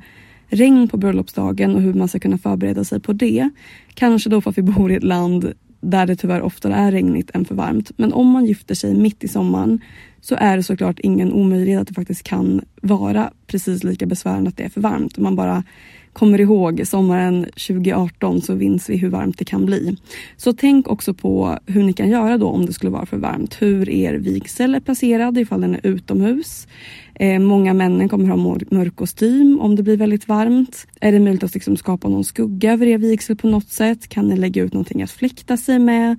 regn 0.49 0.89
på 0.89 0.97
bröllopsdagen 0.97 1.75
och 1.75 1.83
hur 1.83 1.95
man 1.95 2.09
ska 2.09 2.19
kunna 2.19 2.39
förbereda 2.39 2.85
sig 2.85 3.01
på 3.01 3.13
det. 3.13 3.51
Kanske 3.95 4.31
då 4.31 4.41
för 4.41 4.51
att 4.51 4.59
vi 4.59 4.63
bor 4.63 4.93
i 4.93 4.95
ett 4.95 5.03
land 5.03 5.53
där 5.81 6.07
det 6.07 6.17
tyvärr 6.17 6.43
oftare 6.43 6.75
är 6.75 6.93
regnigt 6.93 7.31
än 7.35 7.45
för 7.45 7.55
varmt. 7.55 7.91
Men 7.97 8.13
om 8.13 8.31
man 8.31 8.47
gifter 8.47 8.75
sig 8.75 8.95
mitt 8.95 9.25
i 9.25 9.29
sommaren 9.29 9.81
så 10.21 10.35
är 10.35 10.57
det 10.57 10.63
såklart 10.63 10.99
ingen 10.99 11.33
omöjlighet 11.33 11.81
att 11.81 11.89
det 11.89 11.95
faktiskt 11.95 12.23
kan 12.23 12.65
vara 12.83 13.31
precis 13.47 13.85
lika 13.85 14.07
besvärande 14.07 14.49
att 14.49 14.57
det 14.57 14.65
är 14.65 14.69
för 14.69 14.81
varmt. 14.81 15.19
Man 15.19 15.37
bara 15.37 15.65
kommer 16.13 16.41
ihåg 16.41 16.83
sommaren 16.87 17.45
2018 17.45 18.41
så 18.41 18.55
minns 18.55 18.91
vi 18.91 18.97
hur 18.97 19.09
varmt 19.09 19.39
det 19.39 19.45
kan 19.45 19.67
bli. 19.67 19.97
Så 20.37 20.53
tänk 20.53 20.89
också 20.89 21.15
på 21.15 21.59
hur 21.67 21.83
ni 21.83 21.93
kan 21.93 22.09
göra 22.09 22.39
då 22.39 22.47
om 22.47 22.67
det 22.67 22.73
skulle 22.73 22.91
vara 22.91 23.07
för 23.07 23.17
varmt. 23.17 23.63
Hur 23.63 23.89
er 23.89 24.15
vigsel 24.15 24.75
är 24.75 24.81
placerad 24.81 25.39
ifall 25.39 25.61
den 25.61 25.75
är 25.75 25.87
utomhus. 25.87 26.67
Eh, 27.15 27.39
många 27.39 27.75
männen 27.75 28.09
kommer 28.09 28.29
ha 28.29 28.37
mörk 28.37 28.97
kostym 28.97 29.61
om 29.61 29.77
det 29.77 29.83
blir 29.83 29.97
väldigt 29.97 30.29
varmt. 30.29 30.87
Är 31.01 31.13
det 31.13 31.21
möjligt 31.21 31.45
att 31.45 31.55
liksom 31.55 31.77
skapa 31.77 32.09
någon 32.09 32.25
skugga 32.25 32.73
över 32.73 32.87
er 32.87 32.99
vigsel 32.99 33.37
på 33.37 33.49
något 33.49 33.69
sätt? 33.69 34.09
Kan 34.09 34.29
ni 34.29 34.37
lägga 34.37 34.63
ut 34.63 34.73
någonting 34.73 35.03
att 35.03 35.11
fläkta 35.11 35.57
sig 35.57 35.79
med? 35.79 36.19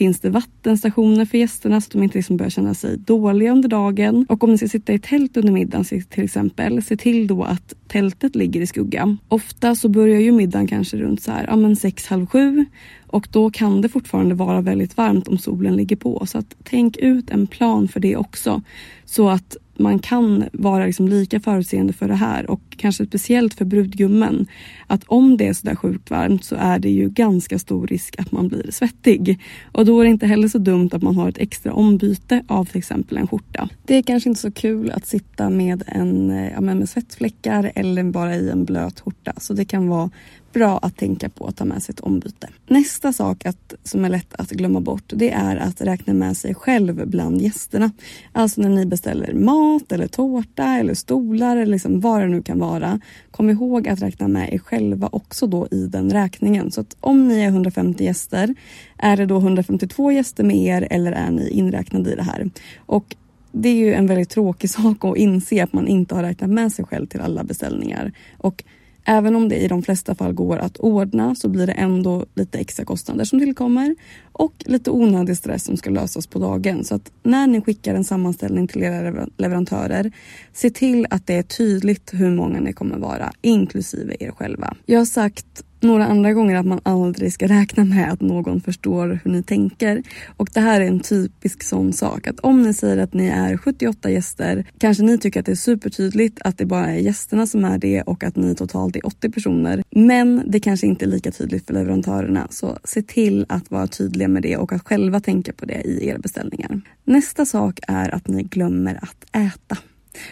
Finns 0.00 0.20
det 0.20 0.30
vattenstationer 0.30 1.24
för 1.24 1.38
gästerna 1.38 1.80
så 1.80 1.86
att 1.86 1.92
de 1.92 2.02
inte 2.02 2.18
liksom 2.18 2.36
börjar 2.36 2.50
känna 2.50 2.74
sig 2.74 2.98
dåliga 2.98 3.52
under 3.52 3.68
dagen? 3.68 4.26
Och 4.28 4.44
om 4.44 4.50
ni 4.50 4.58
ska 4.58 4.68
sitta 4.68 4.92
i 4.92 4.98
tält 4.98 5.36
under 5.36 5.52
middagen 5.52 5.84
till 5.84 6.24
exempel, 6.24 6.82
se 6.82 6.96
till 6.96 7.26
då 7.26 7.42
att 7.42 7.74
tältet 7.88 8.36
ligger 8.36 8.60
i 8.60 8.66
skugga. 8.66 9.16
Ofta 9.28 9.74
så 9.74 9.88
börjar 9.88 10.20
ju 10.20 10.32
middagen 10.32 10.66
kanske 10.66 10.96
runt 10.96 11.22
så 11.22 11.32
här, 11.32 11.46
ja 11.48 11.56
men 11.56 11.76
sex, 11.76 12.06
halv 12.06 12.26
sju. 12.26 12.64
Och 13.06 13.28
då 13.30 13.50
kan 13.50 13.80
det 13.80 13.88
fortfarande 13.88 14.34
vara 14.34 14.60
väldigt 14.60 14.96
varmt 14.96 15.28
om 15.28 15.38
solen 15.38 15.76
ligger 15.76 15.96
på. 15.96 16.26
Så 16.26 16.38
att 16.38 16.56
tänk 16.64 16.96
ut 16.96 17.30
en 17.30 17.46
plan 17.46 17.88
för 17.88 18.00
det 18.00 18.16
också. 18.16 18.62
Så 19.04 19.28
att 19.28 19.56
man 19.80 19.98
kan 19.98 20.44
vara 20.52 20.86
liksom 20.86 21.08
lika 21.08 21.40
förutseende 21.40 21.92
för 21.92 22.08
det 22.08 22.14
här 22.14 22.50
och 22.50 22.60
kanske 22.76 23.06
speciellt 23.06 23.54
för 23.54 23.64
brudgummen. 23.64 24.46
Att 24.86 25.04
om 25.06 25.36
det 25.36 25.46
är 25.46 25.52
sådär 25.52 25.74
sjukt 25.74 26.10
varmt 26.10 26.44
så 26.44 26.56
är 26.56 26.78
det 26.78 26.90
ju 26.90 27.08
ganska 27.08 27.58
stor 27.58 27.86
risk 27.86 28.14
att 28.18 28.32
man 28.32 28.48
blir 28.48 28.70
svettig. 28.70 29.40
Och 29.72 29.84
då 29.84 30.00
är 30.00 30.04
det 30.04 30.10
inte 30.10 30.26
heller 30.26 30.48
så 30.48 30.58
dumt 30.58 30.90
att 30.92 31.02
man 31.02 31.16
har 31.16 31.28
ett 31.28 31.38
extra 31.38 31.72
ombyte 31.72 32.44
av 32.46 32.64
till 32.64 32.78
exempel 32.78 33.18
en 33.18 33.26
skjorta. 33.26 33.68
Det 33.84 33.96
är 33.96 34.02
kanske 34.02 34.28
inte 34.28 34.40
så 34.40 34.50
kul 34.50 34.90
att 34.90 35.06
sitta 35.06 35.50
med, 35.50 35.82
en, 35.86 36.30
eh, 36.30 36.52
ja, 36.52 36.60
med 36.60 36.88
svettfläckar 36.88 37.72
eller 37.74 38.04
bara 38.04 38.36
i 38.36 38.50
en 38.50 38.64
blöt 38.64 39.00
skjorta. 39.00 39.32
Så 39.36 39.54
det 39.54 39.64
kan 39.64 39.88
vara 39.88 40.10
bra 40.52 40.78
att 40.78 40.96
tänka 40.96 41.28
på 41.28 41.46
att 41.46 41.56
ta 41.56 41.64
med 41.64 41.82
sig 41.82 41.92
ett 41.92 42.00
ombyte. 42.00 42.48
Nästa 42.66 43.12
sak 43.12 43.46
att, 43.46 43.74
som 43.82 44.04
är 44.04 44.08
lätt 44.08 44.34
att 44.34 44.50
glömma 44.50 44.80
bort 44.80 45.04
det 45.06 45.30
är 45.30 45.56
att 45.56 45.80
räkna 45.80 46.14
med 46.14 46.36
sig 46.36 46.54
själv 46.54 47.08
bland 47.08 47.42
gästerna. 47.42 47.92
Alltså 48.32 48.60
när 48.60 48.68
ni 48.68 48.86
beställer 48.86 49.34
mat 49.34 49.92
eller 49.92 50.06
tårta 50.06 50.64
eller 50.64 50.94
stolar 50.94 51.56
eller 51.56 51.72
liksom 51.72 52.00
vad 52.00 52.20
det 52.20 52.28
nu 52.28 52.42
kan 52.42 52.58
vara. 52.58 53.00
Kom 53.30 53.50
ihåg 53.50 53.88
att 53.88 54.02
räkna 54.02 54.28
med 54.28 54.54
er 54.54 54.58
själva 54.58 55.08
också 55.12 55.46
då 55.46 55.68
i 55.70 55.86
den 55.86 56.10
räkningen. 56.10 56.70
Så 56.70 56.80
att 56.80 56.96
om 57.00 57.28
ni 57.28 57.40
är 57.40 57.48
150 57.48 58.04
gäster, 58.04 58.54
är 58.98 59.16
det 59.16 59.26
då 59.26 59.38
152 59.38 60.12
gäster 60.12 60.44
med 60.44 60.56
er 60.56 60.88
eller 60.90 61.12
är 61.12 61.30
ni 61.30 61.50
inräknade 61.50 62.12
i 62.12 62.14
det 62.14 62.22
här? 62.22 62.50
Och 62.86 63.16
det 63.52 63.68
är 63.68 63.74
ju 63.74 63.94
en 63.94 64.06
väldigt 64.06 64.30
tråkig 64.30 64.70
sak 64.80 65.04
att 65.04 65.16
inse 65.16 65.64
att 65.64 65.72
man 65.72 65.88
inte 65.88 66.14
har 66.14 66.22
räknat 66.22 66.50
med 66.50 66.72
sig 66.72 66.84
själv 66.84 67.06
till 67.06 67.20
alla 67.20 67.44
beställningar. 67.44 68.12
Och 68.38 68.64
Även 69.10 69.36
om 69.36 69.48
det 69.48 69.56
i 69.56 69.68
de 69.68 69.82
flesta 69.82 70.14
fall 70.14 70.32
går 70.32 70.58
att 70.58 70.76
ordna 70.76 71.34
så 71.34 71.48
blir 71.48 71.66
det 71.66 71.72
ändå 71.72 72.26
lite 72.34 72.58
extra 72.58 72.84
kostnader 72.84 73.24
som 73.24 73.38
tillkommer 73.38 73.96
och 74.32 74.54
lite 74.58 74.90
onödig 74.90 75.36
stress 75.36 75.64
som 75.64 75.76
ska 75.76 75.90
lösas 75.90 76.26
på 76.26 76.38
dagen. 76.38 76.84
Så 76.84 76.94
att 76.94 77.12
när 77.22 77.46
ni 77.46 77.60
skickar 77.60 77.94
en 77.94 78.04
sammanställning 78.04 78.68
till 78.68 78.82
era 78.82 79.26
leverantörer, 79.36 80.12
se 80.52 80.70
till 80.70 81.06
att 81.10 81.26
det 81.26 81.34
är 81.34 81.42
tydligt 81.42 82.10
hur 82.12 82.30
många 82.30 82.60
ni 82.60 82.72
kommer 82.72 82.98
vara, 82.98 83.32
inklusive 83.42 84.16
er 84.20 84.30
själva. 84.30 84.76
Jag 84.86 84.98
har 84.98 85.04
sagt 85.04 85.64
några 85.82 86.06
andra 86.06 86.32
gånger 86.32 86.56
att 86.56 86.66
man 86.66 86.80
aldrig 86.82 87.32
ska 87.32 87.46
räkna 87.46 87.84
med 87.84 88.12
att 88.12 88.20
någon 88.20 88.60
förstår 88.60 89.20
hur 89.24 89.30
ni 89.30 89.42
tänker. 89.42 90.02
Och 90.36 90.50
det 90.54 90.60
här 90.60 90.80
är 90.80 90.86
en 90.86 91.00
typisk 91.00 91.62
sån 91.62 91.92
sak 91.92 92.26
att 92.26 92.40
om 92.40 92.62
ni 92.62 92.74
säger 92.74 92.96
att 92.96 93.14
ni 93.14 93.26
är 93.26 93.56
78 93.56 94.10
gäster 94.10 94.66
kanske 94.78 95.02
ni 95.02 95.18
tycker 95.18 95.40
att 95.40 95.46
det 95.46 95.52
är 95.52 95.56
supertydligt 95.56 96.40
att 96.44 96.58
det 96.58 96.66
bara 96.66 96.86
är 96.86 96.98
gästerna 96.98 97.46
som 97.46 97.64
är 97.64 97.78
det 97.78 98.02
och 98.02 98.24
att 98.24 98.36
ni 98.36 98.54
totalt 98.54 98.96
är 98.96 99.06
80 99.06 99.30
personer. 99.30 99.82
Men 99.90 100.42
det 100.46 100.60
kanske 100.60 100.86
inte 100.86 101.04
är 101.04 101.08
lika 101.08 101.30
tydligt 101.30 101.66
för 101.66 101.74
leverantörerna 101.74 102.46
så 102.50 102.78
se 102.84 103.02
till 103.02 103.46
att 103.48 103.70
vara 103.70 103.86
tydliga 103.86 104.28
med 104.28 104.42
det 104.42 104.56
och 104.56 104.72
att 104.72 104.88
själva 104.88 105.20
tänka 105.20 105.52
på 105.52 105.66
det 105.66 105.80
i 105.80 106.08
era 106.08 106.18
beställningar. 106.18 106.80
Nästa 107.04 107.46
sak 107.46 107.80
är 107.88 108.14
att 108.14 108.28
ni 108.28 108.42
glömmer 108.42 108.98
att 109.02 109.24
äta. 109.32 109.76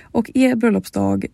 Och 0.03 0.31
er 0.35 0.55
bröllopsdag 0.55 1.27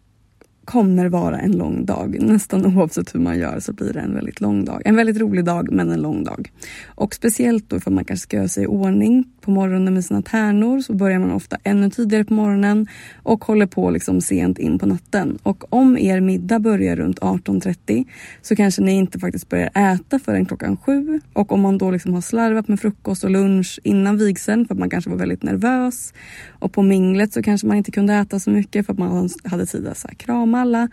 kommer 0.65 1.09
vara 1.09 1.39
en 1.39 1.53
lång 1.53 1.85
dag. 1.85 2.17
Nästan 2.21 2.77
oavsett 2.77 3.15
hur 3.15 3.21
man 3.21 3.39
gör 3.39 3.61
så 3.61 3.73
blir 3.73 3.93
det 3.93 4.01
en 4.01 4.15
väldigt 4.15 4.41
lång 4.41 4.65
dag. 4.65 4.83
En 4.85 4.97
väldigt 4.97 5.19
rolig 5.19 5.45
dag 5.45 5.73
men 5.73 5.91
en 5.91 6.03
lång 6.03 6.25
dag. 6.25 6.51
Och 6.87 7.15
speciellt 7.15 7.71
då 7.71 7.81
för 7.81 7.91
man 7.91 8.05
kanske 8.05 8.23
ska 8.23 8.37
göra 8.37 8.49
sig 8.49 8.65
i 8.65 8.67
ordning 8.67 9.25
på 9.41 9.51
morgonen 9.51 9.95
med 9.95 10.05
sina 10.05 10.23
tärnor 10.23 10.81
så 10.81 10.93
börjar 10.93 11.19
man 11.19 11.33
ofta 11.33 11.57
ännu 11.65 11.91
tidigare 11.91 12.25
på 12.25 12.35
morgonen 12.35 12.87
och 13.23 13.45
håller 13.45 13.67
på 13.67 13.91
liksom 13.91 14.21
sent 14.21 14.59
in 14.59 14.79
på 14.79 14.87
natten. 14.87 15.39
Och 15.43 15.73
om 15.73 15.99
er 15.99 16.21
middag 16.21 16.59
börjar 16.59 16.97
runt 16.97 17.19
18.30 17.19 18.05
så 18.43 18.57
kanske 18.57 18.83
ni 18.83 18.93
inte 18.93 19.19
faktiskt 19.19 19.49
börjar 19.49 19.71
äta 19.75 20.19
förrän 20.19 20.47
klockan 20.47 20.77
sju. 20.77 21.21
Och 21.33 21.53
om 21.53 21.61
man 21.61 21.79
då 21.79 21.91
liksom 21.91 22.15
har 22.15 22.21
slarvat 22.21 22.69
med 22.69 22.81
frukost 22.81 23.25
och 23.25 23.31
lunch 23.31 23.81
innan 23.83 24.19
vigseln 24.19 24.67
för 24.67 24.75
att 24.75 24.79
man 24.79 24.91
kanske 24.91 25.11
var 25.11 25.17
väldigt 25.17 25.43
nervös 25.43 26.15
och 26.49 26.73
på 26.73 26.83
minglet 26.83 27.33
så 27.33 27.43
kanske 27.43 27.67
man 27.67 27.77
inte 27.77 27.91
kunde 27.91 28.15
äta 28.15 28.41
så 28.41 28.51
mycket 28.51 28.87
för 28.87 28.93
att 28.93 28.99
man 28.99 29.29
hade 29.45 29.67
tid 29.67 29.87
att 29.87 29.99
så 29.99 30.09
här, 30.09 30.15
krama 30.15 30.54
Ramallah, 30.55 30.89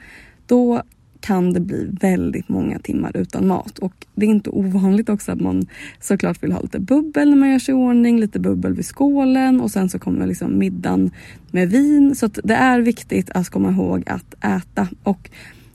Då 0.46 0.82
kan 1.20 1.54
det 1.54 1.60
bli 1.60 1.90
väldigt 2.02 2.50
många 2.50 2.80
timmar 2.80 3.18
utan 3.18 3.48
mat. 3.48 3.80
Och 3.80 4.06
det 4.16 4.26
är 4.26 4.30
inte 4.30 4.50
ovanligt 4.50 5.10
också 5.10 5.32
att 5.32 5.42
man 5.42 5.68
såklart 6.00 6.44
vill 6.44 6.52
ha 6.52 6.62
lite 6.62 6.80
bubbel 6.80 7.30
när 7.30 7.38
man 7.38 7.52
gör 7.52 7.60
sig 7.60 7.72
i 7.72 7.76
ordning, 7.76 8.20
lite 8.20 8.40
bubbel 8.40 8.74
vid 8.74 8.86
skålen 8.86 9.62
och 9.62 9.72
sen 9.72 9.90
så 9.90 10.00
kommer 10.00 10.28
liksom 10.28 10.58
middagen 10.58 11.12
med 11.52 11.70
vin. 11.70 12.16
Så 12.16 12.28
det 12.28 12.54
är 12.54 12.80
viktigt 12.80 13.30
att 13.30 13.50
komma 13.50 13.72
ihåg 13.72 14.04
att 14.06 14.36
äta. 14.44 14.88
Och 15.04 15.30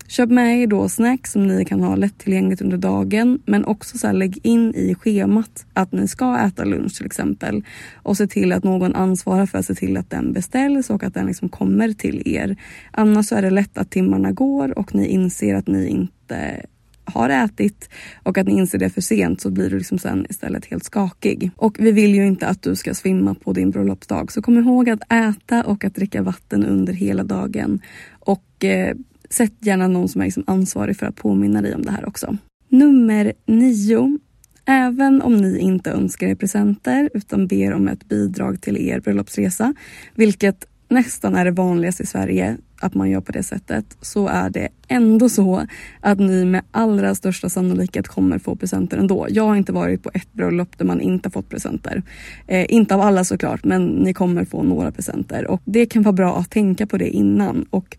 Köp 0.08 0.30
med 0.30 0.62
er 0.62 0.66
då 0.66 0.88
snacks 0.88 1.32
som 1.32 1.46
ni 1.46 1.64
kan 1.64 1.80
ha 1.80 1.96
lättillgängligt 1.96 2.62
under 2.62 2.76
dagen 2.76 3.38
men 3.46 3.64
också 3.64 3.98
så 3.98 4.12
lägg 4.12 4.38
in 4.42 4.74
i 4.74 4.94
schemat 4.94 5.66
att 5.72 5.92
ni 5.92 6.08
ska 6.08 6.38
äta 6.38 6.64
lunch 6.64 6.96
till 6.96 7.06
exempel 7.06 7.64
och 7.94 8.16
se 8.16 8.26
till 8.26 8.52
att 8.52 8.64
någon 8.64 8.94
ansvarar 8.94 9.46
för 9.46 9.58
att 9.58 9.66
se 9.66 9.74
till 9.74 9.96
att 9.96 10.10
den 10.10 10.32
beställs 10.32 10.90
och 10.90 11.02
att 11.02 11.14
den 11.14 11.26
liksom 11.26 11.48
kommer 11.48 11.92
till 11.92 12.22
er. 12.24 12.56
Annars 12.90 13.26
så 13.26 13.34
är 13.34 13.42
det 13.42 13.50
lätt 13.50 13.78
att 13.78 13.90
timmarna 13.90 14.32
går 14.32 14.78
och 14.78 14.94
ni 14.94 15.06
inser 15.06 15.54
att 15.54 15.66
ni 15.66 15.88
inte 15.88 16.66
har 17.04 17.28
ätit 17.28 17.90
och 18.22 18.38
att 18.38 18.46
ni 18.46 18.52
inser 18.52 18.78
det 18.78 18.90
för 18.90 19.00
sent 19.00 19.40
så 19.40 19.50
blir 19.50 19.70
du 19.70 19.78
liksom 19.78 19.98
sen 19.98 20.26
istället 20.30 20.66
helt 20.66 20.84
skakig. 20.84 21.50
Och 21.56 21.76
vi 21.78 21.92
vill 21.92 22.14
ju 22.14 22.26
inte 22.26 22.46
att 22.46 22.62
du 22.62 22.76
ska 22.76 22.94
svimma 22.94 23.34
på 23.34 23.52
din 23.52 23.70
bröllopsdag 23.70 24.32
så 24.32 24.42
kom 24.42 24.58
ihåg 24.58 24.90
att 24.90 25.12
äta 25.12 25.62
och 25.62 25.84
att 25.84 25.94
dricka 25.94 26.22
vatten 26.22 26.64
under 26.64 26.92
hela 26.92 27.24
dagen. 27.24 27.80
Och 28.20 28.64
eh, 28.64 28.96
Sätt 29.30 29.52
gärna 29.60 29.88
någon 29.88 30.08
som 30.08 30.20
är 30.20 30.24
liksom 30.24 30.44
ansvarig 30.46 30.96
för 30.96 31.06
att 31.06 31.16
påminna 31.16 31.62
dig 31.62 31.74
om 31.74 31.82
det 31.82 31.90
här 31.90 32.08
också. 32.08 32.36
Nummer 32.68 33.32
nio. 33.46 34.18
Även 34.68 35.22
om 35.22 35.36
ni 35.36 35.58
inte 35.58 35.90
önskar 35.90 36.26
er 36.26 36.34
presenter 36.34 37.10
utan 37.14 37.46
ber 37.46 37.72
om 37.72 37.88
ett 37.88 38.08
bidrag 38.08 38.60
till 38.60 38.76
er 38.76 39.00
bröllopsresa, 39.00 39.74
vilket 40.14 40.66
nästan 40.88 41.34
är 41.34 41.44
det 41.44 41.50
vanligaste 41.50 42.02
i 42.02 42.06
Sverige 42.06 42.56
att 42.80 42.94
man 42.94 43.10
gör 43.10 43.20
på 43.20 43.32
det 43.32 43.42
sättet, 43.42 43.96
så 44.00 44.28
är 44.28 44.50
det 44.50 44.68
ändå 44.88 45.28
så 45.28 45.66
att 46.00 46.18
ni 46.18 46.44
med 46.44 46.62
allra 46.70 47.14
största 47.14 47.48
sannolikhet 47.48 48.08
kommer 48.08 48.38
få 48.38 48.56
presenter 48.56 48.96
ändå. 48.96 49.26
Jag 49.30 49.46
har 49.46 49.56
inte 49.56 49.72
varit 49.72 50.02
på 50.02 50.10
ett 50.14 50.32
bröllop 50.32 50.78
där 50.78 50.84
man 50.84 51.00
inte 51.00 51.30
fått 51.30 51.48
presenter. 51.48 52.02
Eh, 52.46 52.66
inte 52.68 52.94
av 52.94 53.00
alla 53.00 53.24
såklart, 53.24 53.64
men 53.64 53.86
ni 53.86 54.14
kommer 54.14 54.44
få 54.44 54.62
några 54.62 54.92
presenter 54.92 55.46
och 55.46 55.62
det 55.64 55.86
kan 55.86 56.02
vara 56.02 56.12
bra 56.12 56.38
att 56.38 56.50
tänka 56.50 56.86
på 56.86 56.98
det 56.98 57.08
innan 57.08 57.66
och 57.70 57.96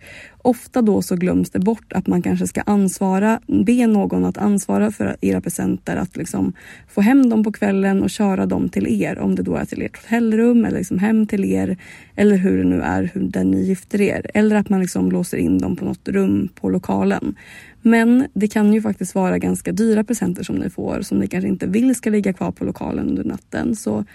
ofta 0.48 0.82
då 0.82 1.02
så 1.02 1.16
glöms 1.16 1.50
det 1.50 1.60
bort 1.60 1.94
att 1.94 2.08
man 2.08 2.22
kanske 2.22 2.48
ska 2.48 2.62
ansvara, 2.62 3.40
be 3.48 3.88
någon 3.88 4.26
att 4.26 4.38
ansvara 4.38 4.92
för 4.92 5.18
era 5.22 5.42
presenter, 5.42 5.96
att 5.96 6.18
liksom 6.18 6.54
få 6.88 7.02
hem 7.02 7.30
dem 7.30 7.44
på 7.44 7.52
kvällen 7.52 8.04
och 8.04 8.10
köra 8.10 8.46
dem 8.46 8.70
till 8.70 9.02
er. 9.04 9.20
Om 9.20 9.36
det 9.36 9.44
då 9.44 9.56
är 9.56 9.66
till 9.66 9.82
ert 9.82 9.98
hotellrum 9.98 10.66
eller 10.66 10.78
liksom 10.78 11.00
hem 11.00 11.28
till 11.28 11.46
er 11.46 11.78
eller 12.16 12.38
hur 12.38 12.58
det 12.58 12.64
nu 12.64 12.82
är 12.82 13.12
hur 13.14 13.22
där 13.22 13.44
ni 13.44 13.62
gifter 13.62 14.02
er. 14.02 14.26
Eller 14.34 14.56
att 14.56 14.70
man 14.70 14.82
liksom 14.82 15.12
låser 15.12 15.38
in 15.38 15.58
dem 15.58 15.76
på 15.76 15.86
något 15.86 16.08
rum 16.08 16.50
på 16.56 16.70
lokalen. 16.70 17.36
Men 17.82 18.28
det 18.34 18.48
kan 18.48 18.74
ju 18.74 18.82
faktiskt 18.82 19.16
vara 19.16 19.38
ganska 19.38 19.72
dyra 19.72 20.04
presenter 20.04 20.44
som 20.44 20.56
ni 20.56 20.70
får 20.70 21.02
som 21.02 21.20
ni 21.20 21.28
kanske 21.28 21.48
inte 21.48 21.68
vill 21.68 21.96
ska 21.96 22.10
ligga 22.10 22.34
kvar 22.34 22.52
på 22.52 22.66
lokalen 22.66 23.10
under 23.10 23.24
natten. 23.24 23.76
Så 23.76 24.06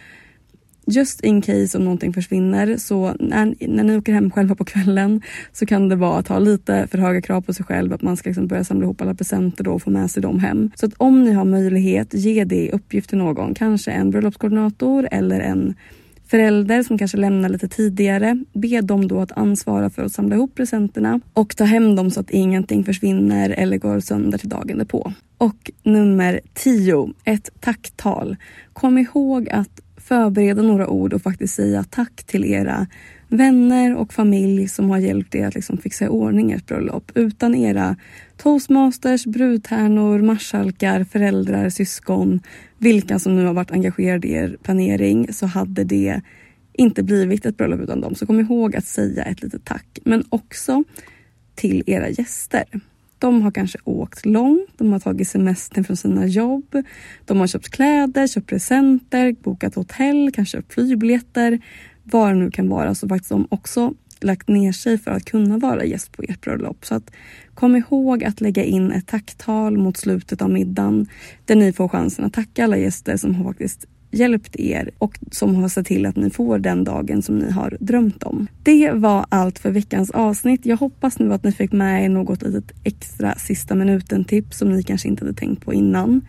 just 0.86 1.20
in 1.20 1.42
case 1.42 1.78
om 1.78 1.84
någonting 1.84 2.12
försvinner 2.12 2.76
så 2.76 3.14
när, 3.20 3.68
när 3.68 3.84
ni 3.84 3.96
åker 3.96 4.12
hem 4.12 4.30
själva 4.30 4.54
på 4.54 4.64
kvällen 4.64 5.22
så 5.52 5.66
kan 5.66 5.88
det 5.88 5.96
vara 5.96 6.18
att 6.18 6.28
ha 6.28 6.38
lite 6.38 6.86
för 6.90 6.98
höga 6.98 7.20
krav 7.22 7.40
på 7.40 7.54
sig 7.54 7.66
själv 7.66 7.92
att 7.92 8.02
man 8.02 8.16
ska 8.16 8.28
liksom 8.28 8.46
börja 8.46 8.64
samla 8.64 8.84
ihop 8.84 9.00
alla 9.00 9.14
presenter 9.14 9.64
då 9.64 9.72
och 9.72 9.82
få 9.82 9.90
med 9.90 10.10
sig 10.10 10.22
dem 10.22 10.38
hem. 10.38 10.70
Så 10.74 10.86
att 10.86 10.92
om 10.96 11.24
ni 11.24 11.32
har 11.32 11.44
möjlighet, 11.44 12.14
ge 12.14 12.44
det 12.44 12.56
i 12.56 12.70
uppgift 12.70 13.08
till 13.08 13.18
någon. 13.18 13.54
Kanske 13.54 13.90
en 13.90 14.10
bröllopskoordinator 14.10 15.08
eller 15.10 15.40
en 15.40 15.74
förälder 16.26 16.82
som 16.82 16.98
kanske 16.98 17.16
lämnar 17.16 17.48
lite 17.48 17.68
tidigare. 17.68 18.44
Be 18.52 18.80
dem 18.80 19.08
då 19.08 19.20
att 19.20 19.32
ansvara 19.32 19.90
för 19.90 20.04
att 20.04 20.12
samla 20.12 20.34
ihop 20.34 20.54
presenterna 20.54 21.20
och 21.32 21.56
ta 21.56 21.64
hem 21.64 21.96
dem 21.96 22.10
så 22.10 22.20
att 22.20 22.30
ingenting 22.30 22.84
försvinner 22.84 23.50
eller 23.50 23.78
går 23.78 24.00
sönder 24.00 24.38
till 24.38 24.48
dagen 24.48 24.78
därpå. 24.78 25.12
Och 25.38 25.70
nummer 25.82 26.40
10, 26.54 27.12
ett 27.24 27.50
tacktal. 27.60 28.36
Kom 28.72 28.98
ihåg 28.98 29.48
att 29.48 29.80
förbereda 30.12 30.62
några 30.62 30.88
ord 30.88 31.12
och 31.12 31.22
faktiskt 31.22 31.54
säga 31.54 31.84
tack 31.90 32.24
till 32.24 32.44
era 32.44 32.86
vänner 33.28 33.96
och 33.96 34.12
familj 34.12 34.68
som 34.68 34.90
har 34.90 34.98
hjälpt 34.98 35.34
er 35.34 35.46
att 35.46 35.54
liksom 35.54 35.78
fixa 35.78 36.04
i 36.04 36.08
ordning 36.08 36.52
ert 36.52 36.66
bröllop. 36.66 37.12
Utan 37.14 37.54
era 37.54 37.96
toastmasters, 38.36 39.26
brudtärnor, 39.26 40.18
marskalkar, 40.22 41.04
föräldrar, 41.04 41.70
syskon, 41.70 42.40
vilka 42.78 43.18
som 43.18 43.36
nu 43.36 43.44
har 43.44 43.54
varit 43.54 43.70
engagerade 43.70 44.28
i 44.28 44.32
er 44.32 44.56
planering 44.62 45.32
så 45.32 45.46
hade 45.46 45.84
det 45.84 46.20
inte 46.72 47.02
blivit 47.02 47.46
ett 47.46 47.56
bröllop 47.56 47.80
utan 47.80 48.00
dem. 48.00 48.14
Så 48.14 48.26
kom 48.26 48.40
ihåg 48.40 48.76
att 48.76 48.86
säga 48.86 49.24
ett 49.24 49.42
litet 49.42 49.64
tack. 49.64 49.98
Men 50.04 50.24
också 50.28 50.84
till 51.54 51.82
era 51.86 52.08
gäster. 52.08 52.64
De 53.22 53.42
har 53.42 53.50
kanske 53.50 53.78
åkt 53.84 54.26
långt, 54.26 54.70
de 54.78 54.92
har 54.92 54.98
tagit 54.98 55.28
semestern 55.28 55.84
från 55.84 55.96
sina 55.96 56.26
jobb, 56.26 56.76
de 57.24 57.40
har 57.40 57.46
köpt 57.46 57.68
kläder, 57.68 58.26
köpt 58.26 58.46
presenter, 58.46 59.36
bokat 59.42 59.74
hotell, 59.74 60.30
kanske 60.34 60.58
köpt 60.58 60.74
flygbiljetter, 60.74 61.60
vad 62.02 62.28
det 62.28 62.34
nu 62.34 62.50
kan 62.50 62.68
vara. 62.68 62.94
Så 62.94 63.08
faktiskt 63.08 63.28
de 63.28 63.46
också 63.50 63.94
lagt 64.20 64.48
ner 64.48 64.72
sig 64.72 64.98
för 64.98 65.10
att 65.10 65.24
kunna 65.24 65.58
vara 65.58 65.84
gäst 65.84 66.12
på 66.12 66.22
ert 66.22 66.40
bröllop. 66.40 66.84
Så 66.84 66.94
att 66.94 67.10
kom 67.54 67.76
ihåg 67.76 68.24
att 68.24 68.40
lägga 68.40 68.64
in 68.64 68.92
ett 68.92 69.06
tacktal 69.06 69.78
mot 69.78 69.96
slutet 69.96 70.42
av 70.42 70.50
middagen 70.50 71.06
där 71.44 71.56
ni 71.56 71.72
får 71.72 71.88
chansen 71.88 72.24
att 72.24 72.32
tacka 72.32 72.64
alla 72.64 72.76
gäster 72.76 73.16
som 73.16 73.34
har 73.34 73.44
faktiskt 73.44 73.86
hjälpt 74.12 74.56
er 74.56 74.90
och 74.98 75.18
som 75.30 75.54
har 75.54 75.68
sett 75.68 75.86
till 75.86 76.06
att 76.06 76.16
ni 76.16 76.30
får 76.30 76.58
den 76.58 76.84
dagen 76.84 77.22
som 77.22 77.38
ni 77.38 77.50
har 77.50 77.76
drömt 77.80 78.22
om. 78.22 78.46
Det 78.62 78.90
var 78.92 79.26
allt 79.28 79.58
för 79.58 79.70
veckans 79.70 80.10
avsnitt. 80.10 80.66
Jag 80.66 80.76
hoppas 80.76 81.18
nu 81.18 81.32
att 81.32 81.44
ni 81.44 81.52
fick 81.52 81.72
med 81.72 82.04
er 82.04 82.08
något 82.08 82.42
litet 82.42 82.72
extra 82.84 83.34
sista 83.34 83.74
minuten 83.74 84.24
tips 84.24 84.58
som 84.58 84.72
ni 84.72 84.82
kanske 84.82 85.08
inte 85.08 85.24
hade 85.24 85.36
tänkt 85.36 85.64
på 85.64 85.74
innan. 85.74 86.20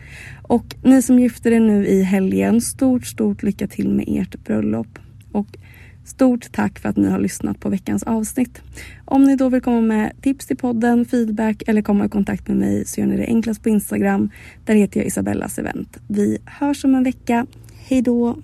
Och 0.42 0.74
ni 0.82 1.02
som 1.02 1.18
gifter 1.18 1.52
er 1.52 1.60
nu 1.60 1.86
i 1.86 2.02
helgen, 2.02 2.60
stort, 2.60 3.06
stort 3.06 3.42
lycka 3.42 3.66
till 3.66 3.88
med 3.88 4.04
ert 4.08 4.44
bröllop. 4.44 4.98
Och 5.32 5.58
Stort 6.04 6.52
tack 6.52 6.78
för 6.78 6.88
att 6.88 6.96
ni 6.96 7.10
har 7.10 7.18
lyssnat 7.18 7.60
på 7.60 7.68
veckans 7.68 8.02
avsnitt. 8.02 8.62
Om 9.04 9.24
ni 9.24 9.36
då 9.36 9.48
vill 9.48 9.60
komma 9.60 9.80
med 9.80 10.12
tips 10.20 10.46
till 10.46 10.56
podden, 10.56 11.04
feedback 11.04 11.62
eller 11.66 11.82
komma 11.82 12.06
i 12.06 12.08
kontakt 12.08 12.48
med 12.48 12.56
mig 12.56 12.84
så 12.84 13.00
gör 13.00 13.06
ni 13.06 13.16
det 13.16 13.26
enklast 13.26 13.62
på 13.62 13.68
Instagram. 13.68 14.30
Där 14.64 14.74
heter 14.74 15.00
jag 15.00 15.06
Isabellas 15.06 15.58
event. 15.58 15.98
Vi 16.06 16.38
hörs 16.44 16.84
om 16.84 16.94
en 16.94 17.04
vecka. 17.04 17.46
Hej 17.86 18.02
då! 18.02 18.36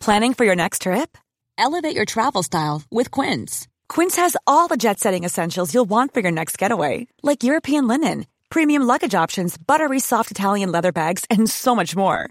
Planning 0.00 0.34
for 0.34 0.44
your 0.44 0.56
next 0.56 0.82
trip? 0.82 1.16
Elevate 1.58 1.94
your 1.94 2.04
travel 2.04 2.42
style 2.42 2.82
with 2.90 3.10
Quince. 3.10 3.68
Quince 3.88 4.16
has 4.16 4.36
all 4.46 4.68
the 4.68 4.76
jet 4.76 4.98
setting 4.98 5.24
essentials 5.24 5.72
you'll 5.72 5.88
want 5.88 6.14
for 6.14 6.20
your 6.20 6.32
next 6.32 6.58
getaway, 6.58 7.06
like 7.22 7.44
European 7.44 7.86
linen, 7.86 8.26
premium 8.50 8.82
luggage 8.82 9.14
options, 9.14 9.56
buttery 9.58 10.00
soft 10.00 10.30
Italian 10.30 10.72
leather 10.72 10.92
bags, 10.92 11.24
and 11.30 11.48
so 11.48 11.74
much 11.74 11.94
more. 11.94 12.30